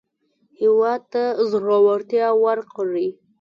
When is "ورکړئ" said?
2.45-3.07